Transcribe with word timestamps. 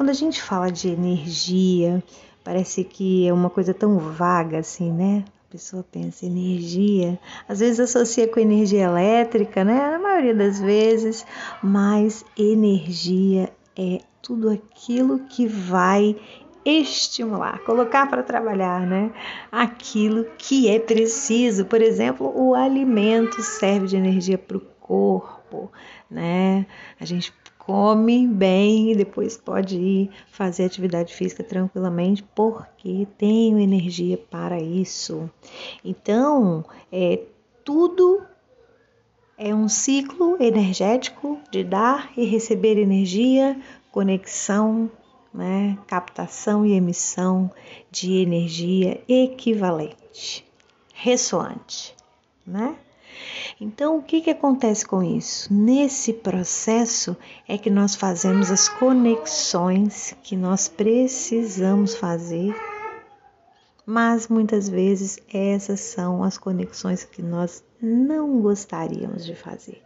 quando 0.00 0.08
a 0.08 0.14
gente 0.14 0.40
fala 0.40 0.72
de 0.72 0.88
energia, 0.88 2.02
parece 2.42 2.84
que 2.84 3.28
é 3.28 3.32
uma 3.34 3.50
coisa 3.50 3.74
tão 3.74 3.98
vaga 3.98 4.60
assim, 4.60 4.90
né? 4.90 5.26
A 5.46 5.52
pessoa 5.52 5.84
pensa 5.92 6.24
energia, 6.24 7.20
às 7.46 7.60
vezes 7.60 7.80
associa 7.80 8.26
com 8.26 8.40
energia 8.40 8.84
elétrica, 8.84 9.62
né? 9.62 9.90
Na 9.90 9.98
maioria 9.98 10.34
das 10.34 10.58
vezes, 10.58 11.26
mas 11.62 12.24
energia 12.34 13.52
é 13.76 14.00
tudo 14.22 14.48
aquilo 14.48 15.18
que 15.28 15.46
vai 15.46 16.16
estimular, 16.64 17.58
colocar 17.64 18.08
para 18.08 18.22
trabalhar, 18.22 18.86
né? 18.86 19.12
Aquilo 19.52 20.24
que 20.38 20.66
é 20.66 20.78
preciso. 20.78 21.66
Por 21.66 21.82
exemplo, 21.82 22.32
o 22.34 22.54
alimento 22.54 23.42
serve 23.42 23.86
de 23.86 23.98
energia 23.98 24.38
para 24.38 24.56
o 24.56 24.60
corpo, 24.80 25.70
né? 26.10 26.64
A 26.98 27.04
gente 27.04 27.34
come 27.66 28.26
bem 28.26 28.92
e 28.92 28.96
depois 28.96 29.36
pode 29.36 29.76
ir 29.76 30.10
fazer 30.30 30.64
atividade 30.64 31.14
física 31.14 31.44
tranquilamente, 31.44 32.22
porque 32.34 33.06
tenho 33.16 33.58
energia 33.58 34.18
para 34.18 34.60
isso. 34.60 35.30
Então, 35.84 36.64
é 36.90 37.20
tudo 37.64 38.22
é 39.38 39.54
um 39.54 39.68
ciclo 39.68 40.36
energético 40.38 41.40
de 41.50 41.64
dar 41.64 42.12
e 42.14 42.26
receber 42.26 42.76
energia, 42.76 43.58
conexão, 43.90 44.90
né, 45.32 45.78
captação 45.86 46.66
e 46.66 46.72
emissão 46.72 47.50
de 47.90 48.16
energia 48.16 49.00
equivalente, 49.08 50.44
ressoante, 50.92 51.94
né? 52.46 52.76
Então, 53.60 53.98
o 53.98 54.02
que, 54.02 54.20
que 54.22 54.30
acontece 54.30 54.86
com 54.86 55.02
isso? 55.02 55.52
Nesse 55.52 56.12
processo 56.12 57.16
é 57.46 57.58
que 57.58 57.68
nós 57.68 57.94
fazemos 57.94 58.50
as 58.50 58.68
conexões 58.68 60.16
que 60.22 60.34
nós 60.36 60.68
precisamos 60.68 61.94
fazer, 61.94 62.54
mas 63.84 64.28
muitas 64.28 64.68
vezes 64.68 65.18
essas 65.32 65.80
são 65.80 66.22
as 66.22 66.38
conexões 66.38 67.04
que 67.04 67.22
nós 67.22 67.62
não 67.82 68.40
gostaríamos 68.40 69.24
de 69.24 69.34
fazer. 69.34 69.82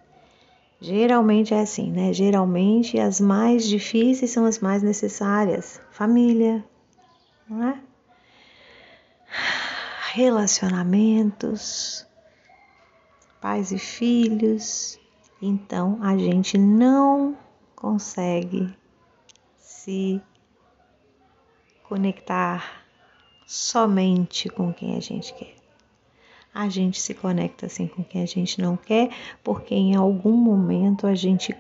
Geralmente 0.81 1.55
é 1.55 1.61
assim, 1.61 1.91
né? 1.91 2.13
Geralmente 2.13 2.99
as 2.99 3.19
mais 3.19 3.67
difíceis 3.67 4.31
são 4.31 4.45
as 4.45 4.59
mais 4.59 4.83
necessárias. 4.83 5.81
Família, 5.91 6.63
não 7.49 7.69
é? 7.69 7.81
Relacionamentos, 10.13 12.07
pais 13.45 13.73
e 13.73 13.79
filhos. 13.79 14.99
Então 15.43 15.99
a 16.01 16.17
gente 16.17 16.57
não 16.57 17.37
consegue 17.77 18.75
se 19.59 20.19
conectar 21.87 22.87
somente 23.47 24.49
com 24.49 24.73
quem 24.73 24.97
a 24.97 25.01
gente 25.01 25.35
quer 25.35 25.55
a 26.55 26.69
gente 26.69 27.01
se 27.01 27.13
conecta 27.13 27.67
assim 27.67 27.89
com 27.89 28.05
quem 28.05 28.23
a 28.23 28.27
gente 28.27 28.63
não 28.63 28.77
quer, 28.77 29.11
porque 29.43 29.75
em 29.75 29.97
algum 29.97 30.37
momento 30.37 31.05
a 31.05 31.15
gente 31.15 31.55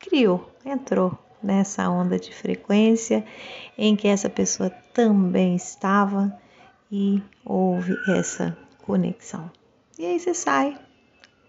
criou, 0.00 0.50
entrou 0.66 1.16
nessa 1.40 1.88
onda 1.88 2.18
de 2.18 2.34
frequência 2.34 3.24
em 3.78 3.94
que 3.94 4.08
essa 4.08 4.28
pessoa 4.28 4.68
também 4.68 5.54
estava 5.54 6.36
e 6.90 7.22
houve 7.44 7.96
essa 8.08 8.58
conexão. 8.84 9.48
E 9.96 10.04
aí 10.04 10.18
você 10.18 10.34
sai 10.34 10.76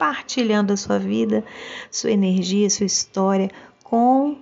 partilhando 0.04 0.74
a 0.74 0.76
sua 0.76 1.00
vida, 1.00 1.46
sua 1.90 2.12
energia, 2.12 2.70
sua 2.70 2.86
história 2.86 3.50
com 3.86 4.38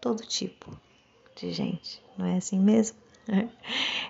todo 0.00 0.22
tipo 0.22 0.74
de 1.36 1.52
gente, 1.52 2.02
não 2.16 2.24
é 2.24 2.38
assim 2.38 2.58
mesmo? 2.58 2.96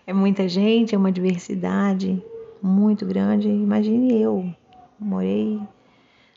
É 0.06 0.12
muita 0.12 0.48
gente, 0.48 0.94
é 0.94 0.98
uma 0.98 1.10
diversidade, 1.10 2.22
muito 2.62 3.04
grande. 3.04 3.48
Imagine 3.48 4.20
eu, 4.20 4.52
morei, 4.98 5.60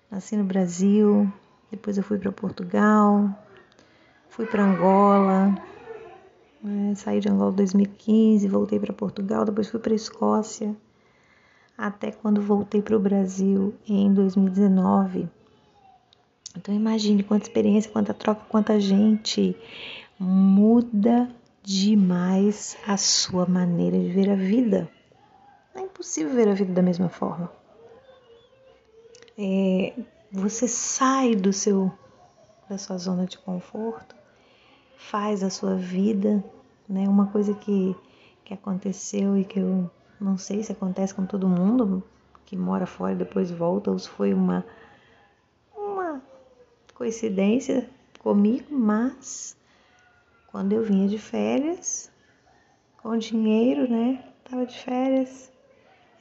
nasci 0.10 0.36
no 0.36 0.44
Brasil, 0.44 1.32
depois 1.72 1.98
eu 1.98 2.04
fui 2.04 2.18
para 2.18 2.32
Portugal, 2.32 3.30
fui 4.30 4.46
para 4.48 4.64
Angola, 4.64 5.56
é, 6.92 6.96
saí 6.96 7.20
de 7.20 7.30
Angola 7.30 7.52
em 7.52 7.56
2015, 7.56 8.48
voltei 8.48 8.80
para 8.80 8.94
Portugal, 8.94 9.46
depois 9.46 9.70
fui 9.70 9.80
para 9.80 9.94
Escócia, 9.94 10.76
até 11.78 12.12
quando 12.12 12.42
voltei 12.42 12.82
para 12.82 12.96
o 12.96 13.00
Brasil 13.00 13.74
em 13.88 14.14
2019. 14.14 15.30
Então 16.56 16.74
imagine 16.74 17.24
quanta 17.24 17.46
experiência, 17.46 17.92
quanta 17.92 18.14
troca, 18.14 18.46
quanta 18.48 18.80
gente 18.80 19.56
muda 20.20 21.30
demais 21.64 22.78
a 22.88 22.98
sua 22.98 23.46
maneira 23.46 23.98
de 23.98 24.10
ver 24.10 24.30
a 24.30 24.36
vida 24.36 24.90
é 25.76 25.82
impossível 25.82 26.34
ver 26.34 26.48
a 26.48 26.54
vida 26.54 26.74
da 26.74 26.82
mesma 26.82 27.10
forma. 27.10 27.52
É, 29.38 29.94
você 30.32 30.68
sai 30.68 31.36
do 31.36 31.52
seu 31.52 31.92
da 32.70 32.78
sua 32.78 32.98
zona 32.98 33.26
de 33.26 33.38
conforto, 33.38 34.16
faz 34.96 35.44
a 35.44 35.50
sua 35.50 35.76
vida, 35.76 36.44
né? 36.88 37.08
Uma 37.08 37.28
coisa 37.28 37.54
que 37.54 37.96
que 38.46 38.54
aconteceu 38.54 39.38
e 39.38 39.46
que 39.46 39.60
eu 39.60 39.90
não 40.20 40.38
sei 40.38 40.64
se 40.64 40.72
acontece 40.72 41.14
com 41.14 41.26
todo 41.26 41.48
mundo 41.48 42.04
que 42.46 42.58
mora 42.58 42.86
fora 42.86 43.14
e 43.14 43.18
depois 43.18 43.52
volta 43.52 43.92
ou 43.92 43.98
se 43.98 44.10
foi 44.10 44.34
uma 44.34 44.66
uma 45.76 46.22
coincidência 46.94 47.90
comigo, 48.20 48.68
mas 48.72 49.58
quando 50.48 50.74
eu 50.74 50.84
vinha 50.84 51.08
de 51.08 51.18
férias 51.18 52.12
com 53.02 53.18
dinheiro, 53.18 53.90
né? 53.90 54.24
Tava 54.50 54.66
de 54.66 54.78
férias, 54.80 55.52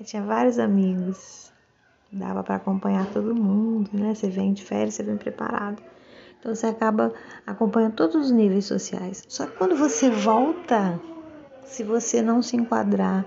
eu 0.00 0.04
tinha 0.04 0.22
vários 0.22 0.58
amigos, 0.58 1.52
dava 2.10 2.42
para 2.42 2.56
acompanhar 2.56 3.06
todo 3.12 3.34
mundo, 3.34 3.91
né? 3.92 4.14
Você 4.14 4.28
vem 4.28 4.52
de 4.52 4.64
férias, 4.64 4.94
você 4.94 5.02
vem 5.02 5.16
preparado. 5.16 5.82
Então 6.38 6.52
você 6.54 6.66
acaba 6.66 7.12
acompanhando 7.47 7.94
todos 7.94 8.16
os 8.16 8.31
níveis 8.32 8.64
sociais. 8.64 9.25
Só 9.28 9.47
que 9.47 9.56
quando 9.56 9.76
você 9.76 10.10
volta, 10.10 11.00
se 11.64 11.84
você 11.84 12.20
não 12.20 12.42
se 12.42 12.56
enquadrar 12.56 13.25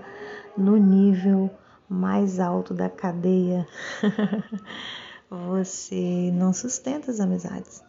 no 0.56 0.76
nível 0.76 1.50
mais 1.88 2.40
alto 2.40 2.74
da 2.74 2.88
cadeia, 2.88 3.66
você 5.30 6.30
não 6.32 6.52
sustenta 6.52 7.10
as 7.10 7.20
amizades. 7.20 7.82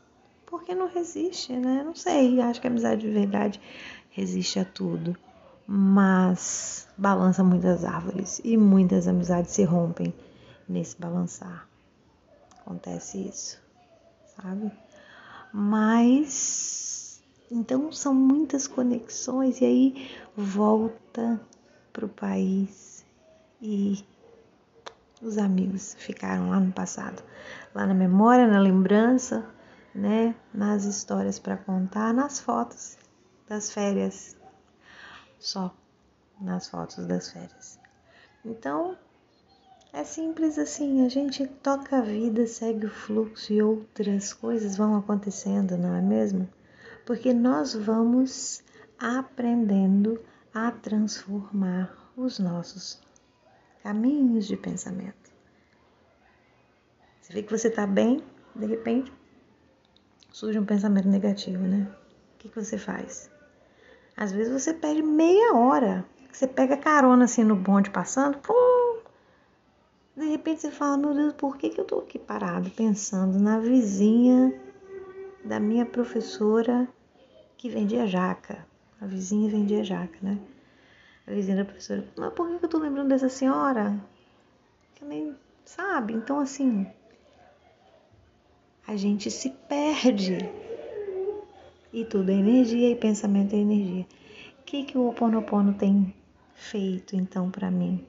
Porque 0.46 0.76
não 0.76 0.88
resiste, 0.88 1.54
né? 1.54 1.84
Não 1.84 1.96
sei, 1.96 2.40
acho 2.42 2.62
que 2.62 2.68
a 2.68 2.70
amizade 2.70 3.02
de 3.02 3.10
verdade 3.12 3.60
resiste 4.10 4.60
a 4.60 4.66
tudo 4.66 5.16
mas 5.68 6.88
balança 6.98 7.44
muitas 7.44 7.84
árvores 7.84 8.40
e 8.44 8.56
muitas 8.56 9.06
amizades 9.06 9.52
se 9.52 9.64
rompem 9.66 10.14
nesse 10.68 10.98
balançar. 10.98 11.68
Acontece 12.62 13.28
isso, 13.28 13.62
sabe? 14.38 14.72
Mas 15.52 17.22
então 17.52 17.92
são 17.92 18.14
muitas 18.14 18.66
conexões 18.66 19.60
e 19.60 19.66
aí 19.66 20.12
volta 20.36 21.40
para 21.98 22.06
o 22.06 22.10
país 22.10 23.04
e 23.60 24.06
os 25.20 25.40
amigos 25.40 25.96
ficaram 25.98 26.52
lá 26.52 26.60
no 26.60 26.72
passado, 26.72 27.24
lá 27.74 27.88
na 27.88 27.96
memória, 27.96 28.46
na 28.46 28.60
lembrança, 28.60 29.44
né, 29.96 30.36
nas 30.54 30.84
histórias 30.84 31.40
para 31.40 31.58
contar, 31.58 32.14
nas 32.14 32.40
fotos 32.40 33.00
das 33.50 33.72
férias 33.72 34.38
só 35.40 35.74
nas 36.40 36.70
fotos 36.70 37.08
das 37.08 37.32
férias. 37.32 37.80
Então, 38.46 38.96
é 39.92 40.04
simples 40.04 40.60
assim, 40.60 41.04
a 41.04 41.10
gente 41.10 41.48
toca 41.48 41.98
a 41.98 42.02
vida, 42.02 42.46
segue 42.46 42.86
o 42.86 42.92
fluxo 42.92 43.52
e 43.52 43.60
outras 43.60 44.34
coisas 44.34 44.78
vão 44.78 44.96
acontecendo, 44.96 45.76
não 45.76 45.96
é 45.96 46.02
mesmo? 46.02 46.48
Porque 47.08 47.34
nós 47.34 47.74
vamos 47.74 48.62
aprendendo 49.00 50.22
a 50.58 50.72
transformar 50.72 51.96
os 52.16 52.40
nossos 52.40 53.00
caminhos 53.84 54.48
de 54.48 54.58
pensamento. 54.58 55.32
Você 57.22 57.34
vê 57.34 57.44
que 57.44 57.56
você 57.56 57.68
está 57.68 57.86
bem, 57.86 58.24
de 58.56 58.66
repente 58.66 59.14
surge 60.32 60.58
um 60.58 60.66
pensamento 60.66 61.08
negativo, 61.08 61.64
né? 61.64 61.88
O 62.34 62.38
que, 62.40 62.50
que 62.50 62.64
você 62.64 62.76
faz? 62.76 63.30
Às 64.16 64.32
vezes 64.32 64.52
você 64.52 64.74
perde 64.74 65.04
meia 65.04 65.54
hora. 65.54 66.04
Você 66.32 66.48
pega 66.48 66.76
carona 66.76 67.26
assim 67.26 67.44
no 67.44 67.56
bonde 67.56 67.92
passando, 67.92 68.40
pum, 68.40 69.00
de 70.16 70.26
repente 70.26 70.62
você 70.62 70.72
fala, 70.72 70.98
meu 70.98 71.14
Deus, 71.14 71.34
por 71.34 71.58
que, 71.58 71.70
que 71.70 71.80
eu 71.80 71.86
tô 71.86 72.00
aqui 72.00 72.18
parado 72.18 72.70
pensando 72.72 73.40
na 73.40 73.60
vizinha 73.60 74.60
da 75.46 75.60
minha 75.60 75.86
professora 75.86 76.88
que 77.58 77.70
vendia 77.70 78.06
jaca? 78.06 78.67
A 79.00 79.06
vizinha 79.06 79.50
vendia 79.50 79.84
jaca, 79.84 80.18
né? 80.22 80.40
A 81.28 81.32
vizinha 81.32 81.58
da 81.58 81.66
professora, 81.66 82.06
mas 82.18 82.34
por 82.34 82.48
que, 82.48 82.66
eu 82.66 82.70
tô 82.70 82.78
lembrando 82.78 83.10
dessa 83.10 83.30
senhora? 83.30 84.00
Que 84.96 85.06
nem 85.06 85.36
sabe? 85.66 86.14
Então, 86.14 86.40
assim, 86.40 86.88
a 88.88 88.96
gente 88.96 89.30
se 89.30 89.50
perde 89.50 90.38
E 91.94 92.06
tudo 92.06 92.32
é 92.32 92.36
energia 92.36 92.90
e 92.90 92.96
pensamento 92.96 93.54
é 93.54 93.60
energia. 93.60 94.08
O 94.60 94.64
que, 94.64 94.84
que 94.84 94.98
o 94.98 95.02
Ho 95.02 95.10
Oponopono 95.10 95.74
tem 95.74 96.14
feito 96.54 97.16
então 97.16 97.52
para 97.52 97.70
mim? 97.70 98.06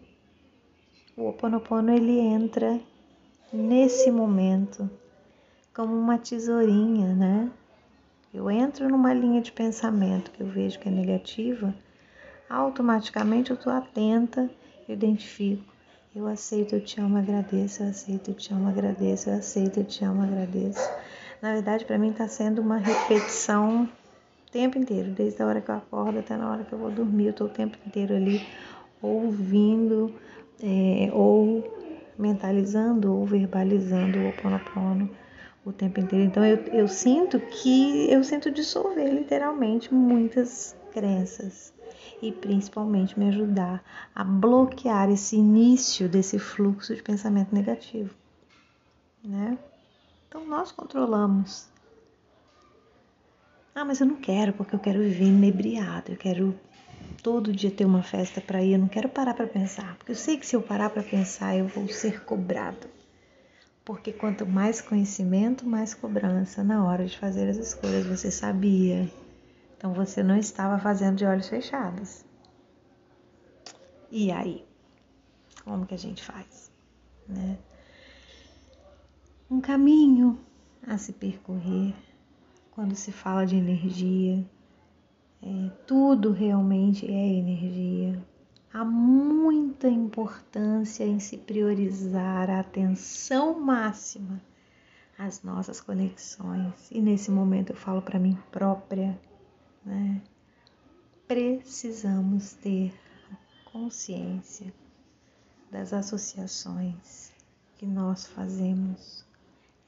O 1.17 1.23
Ho 1.23 1.29
Oponopono 1.31 1.91
ele 1.93 2.19
entra 2.19 2.81
nesse 3.53 4.11
momento 4.11 4.89
como 5.75 5.95
uma 5.95 6.19
tesourinha, 6.19 7.15
né? 7.15 7.51
Eu 8.33 8.51
entro 8.51 8.89
numa 8.89 9.15
linha 9.15 9.41
de 9.41 9.51
pensamento 9.51 10.31
que 10.31 10.43
eu 10.43 10.47
vejo 10.47 10.79
que 10.79 10.89
é 10.89 10.93
negativa, 10.93 11.75
automaticamente 12.49 13.51
eu 13.51 13.57
estou 13.57 13.73
atenta, 13.73 14.51
eu 14.87 14.95
identifico. 14.95 15.65
Eu 16.15 16.27
aceito, 16.27 16.75
eu 16.75 16.85
te 16.85 17.01
amo, 17.01 17.17
agradeço, 17.17 17.83
eu 17.83 17.89
aceito, 17.89 18.31
eu 18.31 18.35
te 18.35 18.53
amo, 18.53 18.69
agradeço, 18.69 19.31
eu 19.31 19.37
aceito, 19.37 19.81
eu 19.81 19.85
te 19.85 20.05
amo, 20.05 20.23
agradeço. 20.23 20.91
Na 21.41 21.53
verdade, 21.53 21.85
para 21.85 21.97
mim 21.97 22.11
está 22.11 22.27
sendo 22.27 22.61
uma 22.61 22.77
repetição 22.77 23.85
o 23.85 24.51
tempo 24.51 24.79
inteiro, 24.79 25.11
desde 25.11 25.43
a 25.43 25.47
hora 25.47 25.61
que 25.61 25.71
eu 25.71 25.77
acordo 25.77 26.19
até 26.19 26.37
na 26.37 26.51
hora 26.51 26.65
que 26.65 26.73
eu 26.73 26.79
vou 26.79 26.91
dormir. 26.91 27.27
Eu 27.27 27.31
estou 27.31 27.47
o 27.47 27.51
tempo 27.51 27.79
inteiro 27.87 28.15
ali 28.15 28.41
ouvindo 29.01 30.13
é, 30.63 31.11
ou 31.13 31.63
mentalizando 32.19 33.15
ou 33.15 33.25
verbalizando 33.25 34.19
o 34.19 34.29
Oponopono 34.31 35.09
o 35.69 35.73
tempo 35.73 36.01
inteiro. 36.01 36.25
Então 36.25 36.45
eu, 36.45 36.57
eu 36.73 36.89
sinto 36.89 37.39
que 37.39 38.11
eu 38.11 38.23
sinto 38.25 38.51
dissolver 38.51 39.13
literalmente 39.13 39.93
muitas 39.93 40.77
crenças 40.93 41.73
e 42.21 42.33
principalmente 42.33 43.19
me 43.19 43.29
ajudar 43.29 43.83
a 44.15 44.25
bloquear 44.25 45.11
esse 45.11 45.37
início 45.37 46.09
desse 46.09 46.39
fluxo 46.39 46.95
de 46.95 47.03
pensamento 47.03 47.55
negativo, 47.55 48.15
né? 49.25 49.59
Então 50.27 50.45
nós 50.45 50.73
controlamos. 50.73 51.69
Ah, 53.75 53.85
mas 53.85 54.01
eu 54.01 54.07
não 54.07 54.17
quero 54.17 54.53
porque 54.53 54.75
eu 54.75 54.81
quero 54.81 54.99
viver 54.99 55.27
inebriado, 55.27 56.13
eu 56.13 56.17
quero 56.17 56.59
todo 57.23 57.53
dia 57.53 57.71
ter 57.71 57.85
uma 57.85 58.03
festa 58.03 58.41
para 58.41 58.63
ir, 58.63 58.73
eu 58.73 58.79
não 58.79 58.89
quero 58.89 59.09
parar 59.09 59.35
para 59.35 59.47
pensar, 59.47 59.97
porque 59.97 60.13
eu 60.13 60.17
sei 60.17 60.37
que 60.37 60.47
se 60.47 60.57
eu 60.57 60.63
parar 60.63 60.91
para 60.91 61.03
pensar 61.03 61.57
eu 61.57 61.67
vou 61.69 61.87
ser 61.89 62.25
cobrado. 62.25 62.98
Porque 63.89 64.13
quanto 64.13 64.45
mais 64.45 64.83
conhecimento, 64.83 65.67
mais 65.67 65.95
cobrança 65.95 66.63
na 66.63 66.85
hora 66.85 67.07
de 67.07 67.19
fazer 67.19 67.49
as 67.49 67.57
escolhas. 67.57 68.05
Você 68.05 68.31
sabia. 68.31 69.11
Então 69.75 69.95
você 69.95 70.23
não 70.23 70.37
estava 70.37 70.79
fazendo 70.79 71.17
de 71.17 71.25
olhos 71.25 71.49
fechados. 71.49 72.23
E 74.11 74.31
aí? 74.31 74.63
Como 75.65 75.87
que 75.87 75.95
a 75.95 75.99
gente 75.99 76.23
faz? 76.23 76.71
Né? 77.27 77.57
Um 79.51 79.59
caminho 79.59 80.39
a 80.87 80.99
se 80.99 81.15
percorrer 81.15 81.95
quando 82.73 82.95
se 82.95 83.11
fala 83.11 83.47
de 83.47 83.57
energia. 83.57 84.45
É, 85.43 85.71
tudo 85.87 86.31
realmente 86.31 87.07
é 87.07 87.27
energia 87.39 88.23
há 88.73 88.85
muita 88.85 89.89
importância 89.89 91.05
em 91.05 91.19
se 91.19 91.37
priorizar 91.37 92.51
a 92.51 92.61
atenção 92.61 93.59
máxima 93.59 94.41
às 95.19 95.43
nossas 95.43 95.81
conexões. 95.81 96.91
E 96.91 97.01
nesse 97.01 97.31
momento 97.31 97.71
eu 97.71 97.77
falo 97.77 98.03
para 98.03 98.19
mim 98.19 98.39
própria, 98.51 99.19
né? 99.85 100.21
Precisamos 101.27 102.55
ter 102.55 102.95
consciência 103.73 104.73
das 105.71 105.93
associações 105.93 107.33
que 107.77 107.87
nós 107.87 108.27
fazemos. 108.27 109.27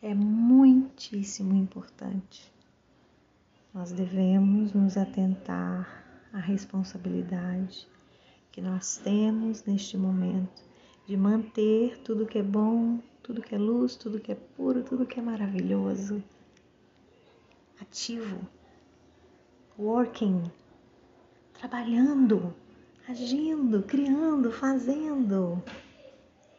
É 0.03 0.15
muitíssimo 0.15 1.55
importante. 1.55 2.53
Nós 3.73 3.93
devemos 3.93 4.73
nos 4.73 4.97
atentar 4.97 6.05
à 6.33 6.39
responsabilidade 6.39 7.89
que 8.53 8.61
nós 8.61 8.97
temos 8.97 9.65
neste 9.65 9.97
momento 9.97 10.63
de 11.07 11.17
manter 11.17 11.99
tudo 11.99 12.27
que 12.27 12.39
é 12.39 12.43
bom, 12.43 12.99
tudo 13.23 13.43
que 13.43 13.55
é 13.55 13.59
luz, 13.59 13.97
tudo 13.97 14.21
que 14.21 14.33
é 14.33 14.35
puro, 14.35 14.83
tudo 14.83 15.07
que 15.07 15.19
é 15.19 15.23
maravilhoso. 15.23 16.23
Ativo, 17.81 18.41
working, 19.79 20.43
trabalhando, 21.59 22.55
agindo, 23.09 23.83
criando, 23.83 24.51
fazendo. 24.53 25.63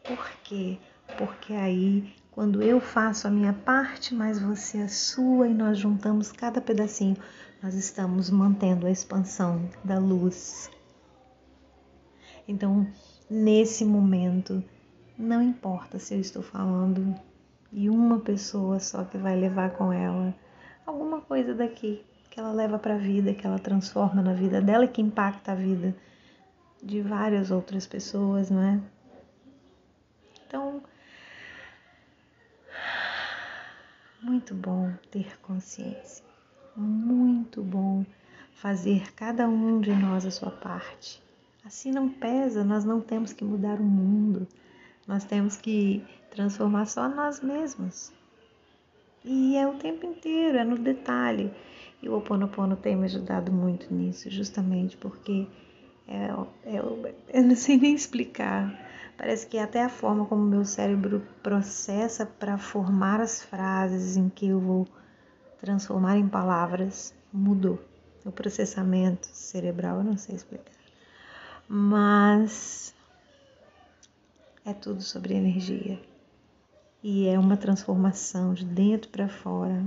Por 0.02 0.30
quê? 0.44 0.78
Porque 1.18 1.52
aí, 1.52 2.12
quando 2.30 2.62
eu 2.62 2.80
faço 2.80 3.28
a 3.28 3.30
minha 3.30 3.52
parte, 3.52 4.14
mais 4.14 4.40
você 4.40 4.78
a 4.78 4.88
sua, 4.88 5.46
e 5.46 5.54
nós 5.54 5.78
juntamos 5.78 6.32
cada 6.32 6.60
pedacinho, 6.60 7.16
nós 7.62 7.74
estamos 7.74 8.30
mantendo 8.30 8.86
a 8.86 8.90
expansão 8.90 9.68
da 9.84 9.98
luz 9.98 10.70
então, 12.46 12.86
nesse 13.30 13.84
momento, 13.84 14.62
não 15.16 15.42
importa 15.42 15.98
se 15.98 16.14
eu 16.14 16.20
estou 16.20 16.42
falando 16.42 17.14
e 17.72 17.88
uma 17.88 18.18
pessoa 18.18 18.80
só 18.80 19.04
que 19.04 19.16
vai 19.16 19.36
levar 19.36 19.70
com 19.70 19.92
ela 19.92 20.34
alguma 20.84 21.20
coisa 21.20 21.54
daqui 21.54 22.04
que 22.30 22.40
ela 22.40 22.50
leva 22.50 22.78
para 22.78 22.94
a 22.94 22.98
vida, 22.98 23.34
que 23.34 23.46
ela 23.46 23.58
transforma 23.58 24.22
na 24.22 24.32
vida 24.32 24.60
dela 24.60 24.86
e 24.86 24.88
que 24.88 25.02
impacta 25.02 25.52
a 25.52 25.54
vida 25.54 25.94
de 26.82 27.00
várias 27.00 27.50
outras 27.50 27.86
pessoas, 27.86 28.50
não 28.50 28.62
é? 28.62 28.80
Então, 30.46 30.82
muito 34.22 34.54
bom 34.54 34.92
ter 35.10 35.38
consciência, 35.40 36.24
muito 36.74 37.62
bom 37.62 38.04
fazer 38.54 39.12
cada 39.12 39.46
um 39.46 39.80
de 39.80 39.92
nós 39.92 40.24
a 40.24 40.30
sua 40.30 40.50
parte 40.50 41.22
Assim 41.64 41.92
não 41.92 42.08
pesa, 42.08 42.64
nós 42.64 42.84
não 42.84 43.00
temos 43.00 43.32
que 43.32 43.44
mudar 43.44 43.78
o 43.80 43.84
mundo, 43.84 44.48
nós 45.06 45.22
temos 45.22 45.56
que 45.56 46.04
transformar 46.28 46.86
só 46.86 47.08
nós 47.08 47.40
mesmos. 47.40 48.12
E 49.24 49.56
é 49.56 49.64
o 49.68 49.74
tempo 49.74 50.04
inteiro, 50.04 50.58
é 50.58 50.64
no 50.64 50.76
detalhe. 50.76 51.52
E 52.02 52.08
o 52.08 52.14
Ho 52.14 52.18
Oponopono 52.18 52.74
tem 52.74 52.96
me 52.96 53.04
ajudado 53.04 53.52
muito 53.52 53.94
nisso, 53.94 54.28
justamente 54.28 54.96
porque 54.96 55.46
é, 56.08 56.30
é, 56.64 56.78
eu 57.32 57.42
não 57.44 57.54
sei 57.54 57.76
nem 57.78 57.94
explicar. 57.94 58.76
Parece 59.16 59.46
que 59.46 59.56
até 59.56 59.84
a 59.84 59.88
forma 59.88 60.26
como 60.26 60.42
meu 60.42 60.64
cérebro 60.64 61.22
processa 61.44 62.26
para 62.26 62.58
formar 62.58 63.20
as 63.20 63.40
frases 63.40 64.16
em 64.16 64.28
que 64.28 64.48
eu 64.48 64.58
vou 64.58 64.88
transformar 65.60 66.16
em 66.16 66.26
palavras 66.26 67.14
mudou. 67.32 67.78
O 68.24 68.32
processamento 68.32 69.28
cerebral, 69.28 69.98
eu 69.98 70.04
não 70.04 70.16
sei 70.16 70.34
explicar 70.34 70.81
mas 71.74 72.94
é 74.62 74.74
tudo 74.74 75.00
sobre 75.00 75.32
energia 75.32 75.98
e 77.02 77.26
é 77.26 77.38
uma 77.38 77.56
transformação 77.56 78.52
de 78.52 78.62
dentro 78.62 79.08
para 79.08 79.26
fora, 79.26 79.82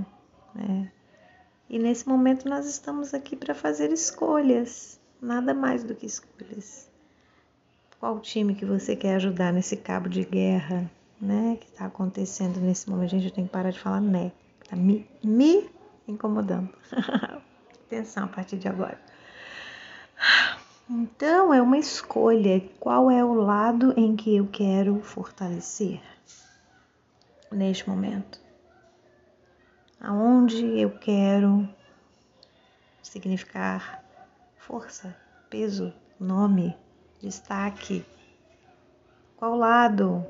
né? 0.52 0.90
E 1.70 1.78
nesse 1.78 2.08
momento 2.08 2.48
nós 2.48 2.66
estamos 2.66 3.14
aqui 3.14 3.36
para 3.36 3.54
fazer 3.54 3.92
escolhas, 3.92 4.98
nada 5.22 5.54
mais 5.54 5.84
do 5.84 5.94
que 5.94 6.06
escolhas. 6.06 6.90
Qual 8.00 8.18
time 8.18 8.56
que 8.56 8.64
você 8.64 8.96
quer 8.96 9.14
ajudar 9.14 9.52
nesse 9.52 9.76
cabo 9.76 10.08
de 10.08 10.24
guerra, 10.24 10.90
né? 11.20 11.56
Que 11.60 11.68
está 11.68 11.84
acontecendo 11.86 12.58
nesse 12.58 12.90
momento? 12.90 13.10
Gente, 13.10 13.26
eu 13.26 13.32
tenho 13.32 13.46
que 13.46 13.52
parar 13.52 13.70
de 13.70 13.78
falar 13.78 14.00
né, 14.00 14.32
tá 14.68 14.74
me, 14.74 15.08
me 15.22 15.70
incomodando. 16.08 16.68
Atenção 17.86 18.24
a 18.24 18.28
partir 18.28 18.58
de 18.58 18.66
agora. 18.66 19.00
Então 20.88 21.52
é 21.52 21.60
uma 21.60 21.78
escolha 21.78 22.60
qual 22.78 23.10
é 23.10 23.24
o 23.24 23.34
lado 23.34 23.92
em 23.96 24.14
que 24.14 24.36
eu 24.36 24.46
quero 24.46 25.00
fortalecer 25.02 26.00
neste 27.50 27.88
momento. 27.88 28.40
Aonde 30.00 30.78
eu 30.78 30.96
quero 30.96 31.68
significar 33.02 34.04
força, 34.58 35.16
peso, 35.50 35.92
nome, 36.20 36.76
destaque. 37.20 38.04
Qual 39.36 39.56
lado? 39.56 40.24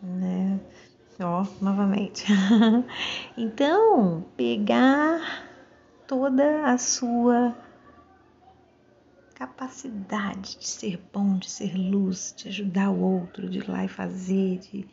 Né? 0.00 0.60
Ó, 1.18 1.44
novamente. 1.60 2.24
então, 3.36 4.24
pegar 4.36 5.44
toda 6.06 6.66
a 6.66 6.78
sua 6.78 7.52
capacidade 9.40 10.58
de 10.58 10.68
ser 10.68 11.00
bom, 11.10 11.38
de 11.38 11.48
ser 11.48 11.74
luz, 11.74 12.34
de 12.36 12.48
ajudar 12.48 12.90
o 12.90 13.00
outro, 13.00 13.48
de 13.48 13.56
ir 13.56 13.70
lá 13.70 13.82
e 13.82 13.88
fazer, 13.88 14.58
de 14.58 14.86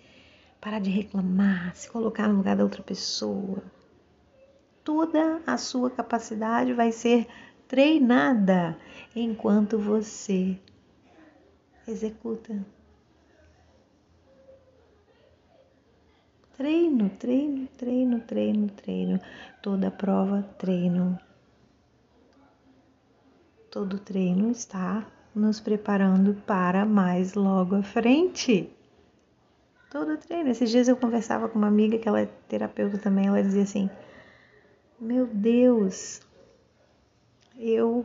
parar 0.61 0.79
de 0.79 0.89
reclamar, 0.89 1.75
se 1.75 1.89
colocar 1.89 2.29
no 2.29 2.37
lugar 2.37 2.55
da 2.55 2.63
outra 2.63 2.81
pessoa. 2.81 3.61
Toda 4.85 5.41
a 5.45 5.57
sua 5.57 5.89
capacidade 5.89 6.71
vai 6.71 6.93
ser 6.93 7.27
treinada 7.67 8.79
enquanto 9.13 9.77
você 9.77 10.57
executa. 11.85 12.65
Treino, 16.55 17.09
treino, 17.09 17.67
treino, 17.77 18.21
treino, 18.21 18.69
treino. 18.69 19.19
Toda 19.61 19.91
prova, 19.91 20.41
treino. 20.57 21.19
Todo 23.77 23.99
treino 23.99 24.49
está 24.49 25.05
nos 25.35 25.59
preparando 25.59 26.33
para 26.47 26.83
mais 26.83 27.35
logo 27.35 27.75
à 27.75 27.83
frente. 27.83 28.67
Todo 29.91 30.17
treino. 30.17 30.49
Esses 30.49 30.71
dias 30.71 30.87
eu 30.87 30.97
conversava 30.97 31.47
com 31.47 31.59
uma 31.59 31.67
amiga 31.67 31.99
que 31.99 32.09
ela 32.09 32.21
é 32.21 32.25
terapeuta 32.47 32.97
também, 32.97 33.27
ela 33.27 33.39
dizia 33.39 33.61
assim: 33.61 33.87
Meu 34.99 35.27
Deus, 35.27 36.21
eu 37.55 38.03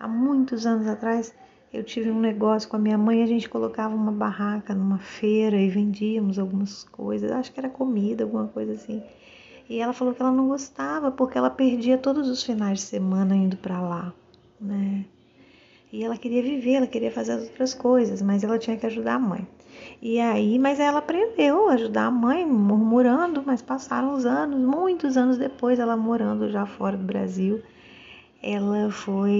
há 0.00 0.08
muitos 0.08 0.66
anos 0.66 0.88
atrás 0.88 1.32
eu 1.72 1.84
tive 1.84 2.10
um 2.10 2.18
negócio 2.18 2.68
com 2.68 2.74
a 2.74 2.80
minha 2.80 2.98
mãe, 2.98 3.22
a 3.22 3.26
gente 3.26 3.48
colocava 3.48 3.94
uma 3.94 4.10
barraca 4.10 4.74
numa 4.74 4.98
feira 4.98 5.56
e 5.56 5.70
vendíamos 5.70 6.40
algumas 6.40 6.82
coisas, 6.82 7.30
acho 7.30 7.52
que 7.52 7.60
era 7.60 7.70
comida, 7.70 8.24
alguma 8.24 8.48
coisa 8.48 8.72
assim. 8.72 9.00
E 9.68 9.78
ela 9.78 9.92
falou 9.92 10.12
que 10.12 10.20
ela 10.20 10.32
não 10.32 10.48
gostava 10.48 11.12
porque 11.12 11.38
ela 11.38 11.50
perdia 11.50 11.96
todos 11.96 12.28
os 12.28 12.42
finais 12.42 12.80
de 12.80 12.84
semana 12.86 13.36
indo 13.36 13.56
para 13.56 13.80
lá, 13.80 14.12
né? 14.60 15.04
E 15.92 16.02
ela 16.02 16.16
queria 16.16 16.42
viver, 16.42 16.74
ela 16.74 16.86
queria 16.86 17.10
fazer 17.10 17.32
as 17.32 17.42
outras 17.44 17.72
coisas, 17.72 18.20
mas 18.20 18.42
ela 18.42 18.58
tinha 18.58 18.76
que 18.76 18.86
ajudar 18.86 19.14
a 19.14 19.18
mãe. 19.18 19.46
E 20.02 20.20
aí, 20.20 20.58
mas 20.58 20.80
ela 20.80 20.98
aprendeu 20.98 21.68
a 21.68 21.74
ajudar 21.74 22.06
a 22.06 22.10
mãe, 22.10 22.44
murmurando, 22.44 23.42
mas 23.44 23.62
passaram 23.62 24.12
os 24.12 24.26
anos, 24.26 24.58
muitos 24.58 25.16
anos 25.16 25.38
depois, 25.38 25.78
ela 25.78 25.96
morando 25.96 26.50
já 26.50 26.66
fora 26.66 26.96
do 26.96 27.04
Brasil 27.04 27.62
ela 28.46 28.90
foi 28.90 29.30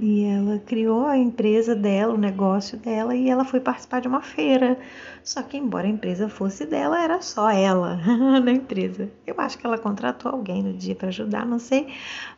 e 0.00 0.24
ela 0.24 0.60
criou 0.60 1.04
a 1.04 1.18
empresa 1.18 1.74
dela, 1.74 2.14
o 2.14 2.18
negócio 2.18 2.78
dela, 2.78 3.14
e 3.16 3.28
ela 3.28 3.44
foi 3.44 3.58
participar 3.58 4.00
de 4.00 4.06
uma 4.06 4.22
feira. 4.22 4.78
Só 5.24 5.42
que, 5.42 5.56
embora 5.56 5.88
a 5.88 5.90
empresa 5.90 6.28
fosse 6.28 6.64
dela, 6.64 7.02
era 7.02 7.20
só 7.20 7.50
ela 7.50 7.96
na 8.40 8.52
empresa. 8.52 9.10
Eu 9.26 9.34
acho 9.38 9.58
que 9.58 9.66
ela 9.66 9.76
contratou 9.76 10.30
alguém 10.30 10.62
no 10.62 10.72
dia 10.72 10.94
para 10.94 11.08
ajudar, 11.08 11.44
não 11.44 11.58
sei, 11.58 11.88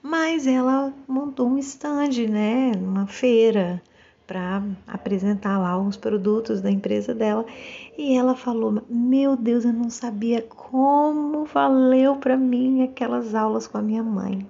mas 0.03 0.47
ela 0.47 0.95
montou 1.07 1.47
um 1.47 1.59
stand, 1.59 2.27
né, 2.27 2.73
uma 2.75 3.07
feira 3.07 3.83
para 4.27 4.63
apresentar 4.87 5.59
lá 5.59 5.79
os 5.79 5.99
produtos 5.99 6.63
da 6.63 6.71
empresa 6.71 7.15
dela. 7.15 7.45
E 7.99 8.17
ela 8.17 8.35
falou: 8.35 8.83
"Meu 8.89 9.37
Deus, 9.37 9.67
eu 9.67 9.75
não 9.75 9.91
sabia 9.91 10.41
como 10.41 11.45
valeu 11.45 12.17
para 12.17 12.37
mim 12.37 12.83
aquelas 12.83 13.35
aulas 13.35 13.67
com 13.67 13.77
a 13.77 13.83
minha 13.83 14.03
mãe" 14.03 14.47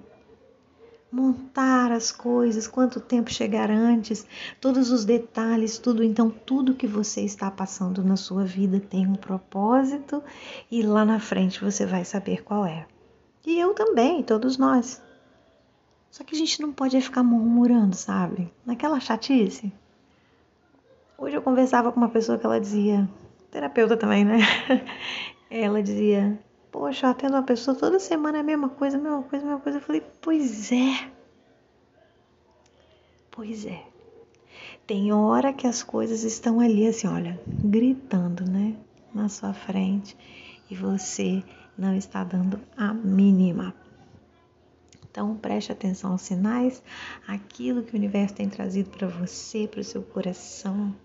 montar 1.13 1.91
as 1.91 2.11
coisas, 2.11 2.67
quanto 2.67 2.99
tempo 2.99 3.31
chegar 3.31 3.69
antes, 3.69 4.25
todos 4.59 4.89
os 4.89 5.05
detalhes, 5.05 5.77
tudo. 5.77 6.03
Então, 6.03 6.31
tudo 6.31 6.73
que 6.73 6.87
você 6.87 7.21
está 7.21 7.51
passando 7.51 8.03
na 8.03 8.15
sua 8.15 8.43
vida 8.43 8.79
tem 8.79 9.05
um 9.05 9.13
propósito 9.13 10.23
e 10.71 10.81
lá 10.81 11.05
na 11.05 11.19
frente 11.19 11.63
você 11.63 11.85
vai 11.85 12.03
saber 12.03 12.43
qual 12.43 12.65
é. 12.65 12.87
E 13.45 13.59
eu 13.59 13.75
também, 13.75 14.23
todos 14.23 14.57
nós. 14.57 15.03
Só 16.09 16.23
que 16.23 16.33
a 16.33 16.37
gente 16.37 16.59
não 16.59 16.73
pode 16.73 16.99
ficar 16.99 17.21
murmurando, 17.21 17.95
sabe? 17.95 18.51
Naquela 18.65 18.99
chatice. 18.99 19.71
Hoje 21.15 21.35
eu 21.35 21.43
conversava 21.43 21.91
com 21.91 21.99
uma 21.99 22.09
pessoa 22.09 22.39
que 22.39 22.45
ela 22.45 22.59
dizia, 22.59 23.07
terapeuta 23.51 23.95
também, 23.95 24.25
né? 24.25 24.39
Ela 25.49 25.83
dizia: 25.83 26.39
Poxa, 26.73 27.11
atendo 27.11 27.35
uma 27.35 27.43
pessoa 27.43 27.77
toda 27.77 27.99
semana 27.99 28.39
é 28.39 28.41
a 28.41 28.43
mesma 28.43 28.67
coisa, 28.67 28.97
a 28.97 28.99
mesma 28.99 29.21
coisa, 29.21 29.45
a 29.45 29.47
mesma 29.47 29.61
coisa. 29.61 29.77
Eu 29.77 29.81
falei, 29.83 30.03
pois 30.19 30.71
é. 30.71 31.07
Pois 33.29 33.63
é. 33.63 33.85
Tem 34.87 35.13
hora 35.13 35.53
que 35.53 35.67
as 35.67 35.83
coisas 35.83 36.23
estão 36.23 36.59
ali 36.59 36.87
assim, 36.87 37.07
olha, 37.07 37.39
gritando, 37.47 38.43
né? 38.49 38.75
Na 39.13 39.29
sua 39.29 39.53
frente 39.53 40.17
e 40.67 40.73
você 40.75 41.43
não 41.77 41.95
está 41.95 42.23
dando 42.23 42.59
a 42.75 42.91
mínima. 42.91 43.75
Então 45.11 45.37
preste 45.37 45.71
atenção 45.71 46.13
aos 46.13 46.23
sinais, 46.23 46.81
aquilo 47.27 47.83
que 47.83 47.93
o 47.93 47.99
universo 47.99 48.33
tem 48.33 48.49
trazido 48.49 48.89
para 48.89 49.07
você, 49.07 49.67
para 49.67 49.81
o 49.81 49.83
seu 49.83 50.01
coração. 50.01 50.95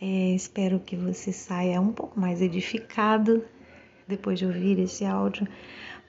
É, 0.00 0.30
espero 0.34 0.80
que 0.80 0.96
você 0.96 1.30
saia 1.30 1.78
um 1.78 1.92
pouco 1.92 2.18
mais 2.18 2.40
edificado 2.40 3.44
depois 4.08 4.38
de 4.38 4.46
ouvir 4.46 4.78
esse 4.78 5.04
áudio. 5.04 5.46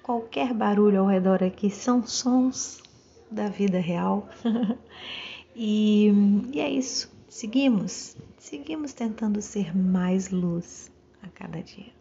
Qualquer 0.02 0.54
barulho 0.54 1.02
ao 1.02 1.08
redor 1.08 1.44
aqui 1.44 1.70
são 1.70 2.06
sons 2.06 2.82
da 3.30 3.50
vida 3.50 3.80
real. 3.80 4.28
e, 5.56 6.12
e 6.52 6.60
é 6.60 6.70
isso. 6.70 7.12
Seguimos, 7.28 8.18
seguimos 8.38 8.94
tentando 8.94 9.42
ser 9.42 9.76
mais 9.78 10.32
luz 10.32 10.92
a 11.22 11.28
cada 11.28 11.62
dia. 11.62 11.99